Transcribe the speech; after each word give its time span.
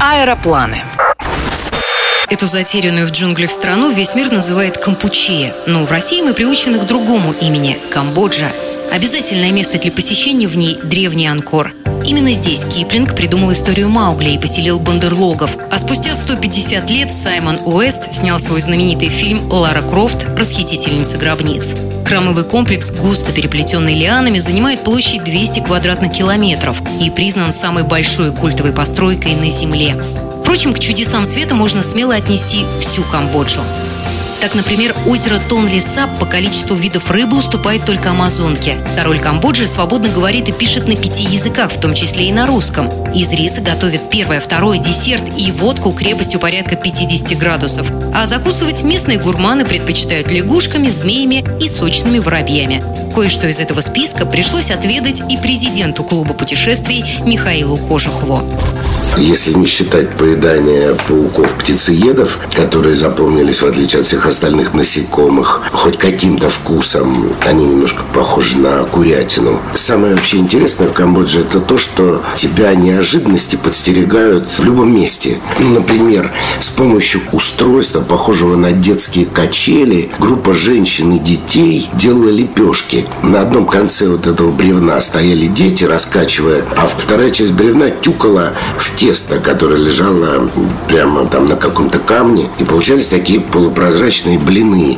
аэропланы. 0.00 0.82
Эту 2.28 2.46
затерянную 2.46 3.06
в 3.06 3.10
джунглях 3.10 3.50
страну 3.50 3.90
весь 3.90 4.14
мир 4.14 4.32
называет 4.32 4.78
Кампучия, 4.78 5.54
но 5.66 5.84
в 5.84 5.90
России 5.90 6.22
мы 6.22 6.32
приучены 6.32 6.78
к 6.78 6.86
другому 6.86 7.32
имени– 7.40 7.78
Камбоджа. 7.90 8.50
Обязательное 8.92 9.52
место 9.52 9.78
для 9.78 9.92
посещения 9.92 10.46
в 10.46 10.56
ней– 10.56 10.78
древний 10.82 11.26
Анкор. 11.26 11.72
Именно 12.04 12.32
здесь 12.32 12.64
Киплинг 12.64 13.14
придумал 13.14 13.52
историю 13.52 13.88
Маугли 13.88 14.30
и 14.30 14.38
поселил 14.38 14.78
бандерлогов. 14.78 15.56
А 15.70 15.78
спустя 15.78 16.14
150 16.14 16.90
лет 16.90 17.12
Саймон 17.12 17.58
Уэст 17.64 18.12
снял 18.12 18.38
свой 18.40 18.60
знаменитый 18.60 19.08
фильм 19.08 19.50
«Лара 19.50 19.82
Крофт. 19.82 20.26
Расхитительница 20.36 21.16
гробниц». 21.16 21.74
Храмовый 22.04 22.44
комплекс, 22.44 22.90
густо 22.90 23.32
переплетенный 23.32 23.94
лианами, 23.94 24.38
занимает 24.38 24.84
площадь 24.84 25.24
200 25.24 25.60
квадратных 25.60 26.12
километров 26.12 26.80
и 27.00 27.10
признан 27.10 27.52
самой 27.52 27.82
большой 27.82 28.32
культовой 28.32 28.72
постройкой 28.72 29.34
на 29.34 29.50
Земле. 29.50 29.96
Впрочем, 30.40 30.74
к 30.74 30.78
чудесам 30.78 31.24
света 31.24 31.54
можно 31.54 31.82
смело 31.82 32.14
отнести 32.14 32.64
всю 32.80 33.02
Камбоджу. 33.02 33.62
Так, 34.44 34.54
например, 34.54 34.94
озеро 35.06 35.38
Тонли 35.48 35.80
Сап 35.80 36.18
по 36.18 36.26
количеству 36.26 36.76
видов 36.76 37.10
рыбы 37.10 37.38
уступает 37.38 37.86
только 37.86 38.10
Амазонке. 38.10 38.76
Король 38.94 39.18
Камбоджи 39.18 39.66
свободно 39.66 40.10
говорит 40.10 40.50
и 40.50 40.52
пишет 40.52 40.86
на 40.86 40.96
пяти 40.96 41.24
языках, 41.24 41.72
в 41.72 41.80
том 41.80 41.94
числе 41.94 42.28
и 42.28 42.32
на 42.32 42.46
русском. 42.46 42.90
Из 43.14 43.32
риса 43.32 43.62
готовят 43.62 44.10
первое, 44.10 44.40
второе, 44.40 44.76
десерт 44.76 45.24
и 45.38 45.50
водку 45.50 45.92
крепостью 45.92 46.40
порядка 46.40 46.76
50 46.76 47.38
градусов. 47.38 47.90
А 48.12 48.26
закусывать 48.26 48.82
местные 48.82 49.16
гурманы 49.18 49.64
предпочитают 49.64 50.30
лягушками, 50.30 50.88
змеями 50.88 51.42
и 51.58 51.66
сочными 51.66 52.18
воробьями. 52.18 52.84
Кое-что 53.14 53.48
из 53.48 53.60
этого 53.60 53.80
списка 53.80 54.26
пришлось 54.26 54.70
отведать 54.70 55.22
и 55.26 55.38
президенту 55.38 56.04
клуба 56.04 56.34
путешествий 56.34 57.02
Михаилу 57.24 57.78
Кожухову. 57.78 58.42
Если 59.16 59.52
не 59.52 59.66
считать 59.66 60.10
поедания 60.16 60.92
пауков-птицеедов, 61.06 62.40
которые 62.52 62.96
запомнились, 62.96 63.62
в 63.62 63.66
отличие 63.66 64.00
от 64.00 64.06
всех 64.06 64.26
остальных 64.26 64.74
насекомых, 64.74 65.62
хоть 65.72 65.98
каким-то 65.98 66.50
вкусом, 66.50 67.32
они 67.40 67.64
немножко 67.64 68.02
похожи 68.12 68.58
на 68.58 68.82
курятину. 68.84 69.60
Самое 69.74 70.16
вообще 70.16 70.38
интересное 70.38 70.88
в 70.88 70.92
Камбодже 70.92 71.42
это 71.42 71.60
то, 71.60 71.78
что 71.78 72.22
тебя 72.36 72.74
неожиданности 72.74 73.54
подстерегают 73.54 74.48
в 74.48 74.64
любом 74.64 74.92
месте. 74.92 75.38
Ну, 75.60 75.74
например, 75.74 76.32
с 76.58 76.70
помощью 76.70 77.20
устройства, 77.30 78.00
похожего 78.00 78.56
на 78.56 78.72
детские 78.72 79.26
качели, 79.26 80.10
группа 80.18 80.54
женщин 80.54 81.12
и 81.12 81.18
детей 81.20 81.88
делала 81.94 82.30
лепешки. 82.30 83.06
На 83.22 83.42
одном 83.42 83.66
конце 83.66 84.08
вот 84.08 84.26
этого 84.26 84.50
бревна 84.50 85.00
стояли 85.00 85.46
дети, 85.46 85.84
раскачивая, 85.84 86.64
а 86.76 86.88
вторая 86.88 87.30
часть 87.30 87.52
бревна 87.52 87.90
тюкала 87.90 88.54
в 88.76 88.96
тесто, 89.04 89.38
которое 89.38 89.78
лежало 89.78 90.50
прямо 90.88 91.26
там 91.26 91.46
на 91.46 91.56
каком-то 91.56 91.98
камне, 91.98 92.48
и 92.58 92.64
получались 92.64 93.08
такие 93.08 93.38
полупрозрачные 93.38 94.38
блины. 94.38 94.96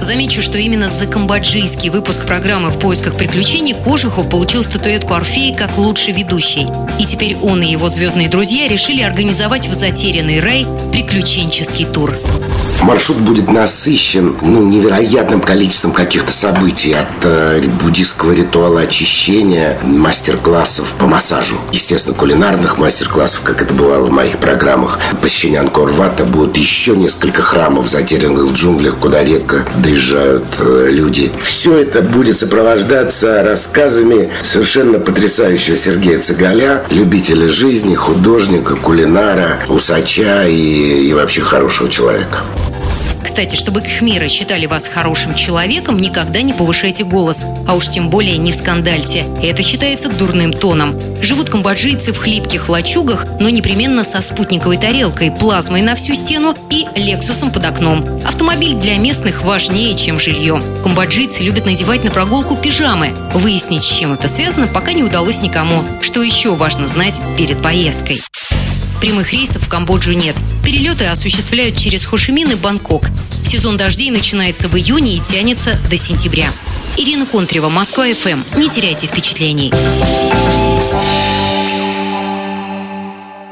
Замечу, 0.00 0.40
что 0.40 0.56
именно 0.56 0.88
за 0.88 1.06
камбоджийский 1.06 1.90
выпуск 1.90 2.24
программы 2.24 2.70
«В 2.70 2.78
поисках 2.78 3.16
приключений» 3.16 3.74
Кожухов 3.74 4.30
получил 4.30 4.64
статуэтку 4.64 5.12
Орфея 5.12 5.54
как 5.54 5.76
лучший 5.76 6.14
ведущий. 6.14 6.66
И 6.98 7.04
теперь 7.04 7.36
он 7.42 7.60
и 7.60 7.70
его 7.70 7.90
звездные 7.90 8.30
друзья 8.30 8.66
решили 8.66 9.02
организовать 9.02 9.66
в 9.66 9.74
затерянный 9.74 10.40
рай 10.40 10.66
приключенческий 10.90 11.84
тур. 11.84 12.16
Маршрут 12.84 13.18
будет 13.20 13.50
насыщен 13.50 14.36
ну, 14.42 14.62
невероятным 14.62 15.40
количеством 15.40 15.92
каких-то 15.92 16.30
событий 16.30 16.92
от 16.92 17.24
э, 17.24 17.62
буддийского 17.82 18.32
ритуала 18.32 18.80
очищения, 18.80 19.78
мастер-классов 19.82 20.92
по 20.98 21.06
массажу. 21.06 21.56
Естественно, 21.72 22.14
кулинарных 22.14 22.76
мастер-классов, 22.76 23.40
как 23.42 23.62
это 23.62 23.72
бывало 23.72 24.04
в 24.04 24.10
моих 24.10 24.36
программах. 24.36 24.98
Посещение 25.22 25.60
Анкор-Вата 25.60 26.24
будут 26.24 26.58
еще 26.58 26.94
несколько 26.94 27.40
храмов, 27.40 27.88
затерянных 27.88 28.44
в 28.44 28.52
джунглях, 28.52 28.98
куда 28.98 29.24
редко 29.24 29.64
доезжают 29.76 30.44
э, 30.58 30.88
люди. 30.90 31.32
Все 31.40 31.78
это 31.78 32.02
будет 32.02 32.36
сопровождаться 32.36 33.42
рассказами 33.42 34.30
совершенно 34.42 34.98
потрясающего 34.98 35.78
Сергея 35.78 36.20
Цыгаля, 36.20 36.84
любителя 36.90 37.48
жизни, 37.48 37.94
художника, 37.94 38.76
кулинара, 38.76 39.60
усача 39.68 40.46
и, 40.46 41.08
и 41.08 41.14
вообще 41.14 41.40
хорошего 41.40 41.88
человека. 41.88 42.42
Кстати, 43.24 43.56
чтобы 43.56 43.80
кхмиры 43.80 44.28
считали 44.28 44.66
вас 44.66 44.86
хорошим 44.86 45.34
человеком, 45.34 45.98
никогда 45.98 46.42
не 46.42 46.52
повышайте 46.52 47.04
голос, 47.04 47.46
а 47.66 47.74
уж 47.74 47.88
тем 47.88 48.10
более 48.10 48.36
не 48.36 48.52
скандальте. 48.52 49.24
Это 49.42 49.62
считается 49.62 50.10
дурным 50.10 50.52
тоном. 50.52 51.00
Живут 51.22 51.48
камбоджийцы 51.48 52.12
в 52.12 52.18
хлипких 52.18 52.68
лачугах, 52.68 53.26
но 53.40 53.48
непременно 53.48 54.04
со 54.04 54.20
спутниковой 54.20 54.76
тарелкой, 54.76 55.30
плазмой 55.30 55.80
на 55.80 55.94
всю 55.94 56.14
стену 56.14 56.54
и 56.68 56.86
лексусом 56.94 57.50
под 57.50 57.64
окном. 57.64 58.04
Автомобиль 58.26 58.74
для 58.74 58.98
местных 58.98 59.42
важнее, 59.42 59.94
чем 59.94 60.20
жилье. 60.20 60.62
Камбоджийцы 60.82 61.42
любят 61.42 61.64
надевать 61.64 62.04
на 62.04 62.10
прогулку 62.10 62.56
пижамы. 62.56 63.14
Выяснить, 63.32 63.82
с 63.82 63.86
чем 63.86 64.12
это 64.12 64.28
связано, 64.28 64.66
пока 64.66 64.92
не 64.92 65.02
удалось 65.02 65.40
никому. 65.40 65.82
Что 66.02 66.22
еще 66.22 66.54
важно 66.54 66.88
знать 66.88 67.18
перед 67.38 67.62
поездкой? 67.62 68.20
Прямых 69.00 69.32
рейсов 69.32 69.62
в 69.62 69.68
Камбоджу 69.68 70.12
нет. 70.12 70.36
Перелеты 70.64 71.06
осуществляют 71.06 71.76
через 71.76 72.04
Хошимин 72.04 72.50
и 72.50 72.54
Бангкок. 72.54 73.08
Сезон 73.44 73.76
дождей 73.76 74.10
начинается 74.10 74.68
в 74.68 74.76
июне 74.76 75.16
и 75.16 75.20
тянется 75.20 75.78
до 75.90 75.96
сентября. 75.96 76.46
Ирина 76.96 77.26
Контрева, 77.26 77.68
Москва 77.68 78.04
ФМ. 78.04 78.58
Не 78.58 78.68
теряйте 78.68 79.06
впечатлений. 79.06 79.72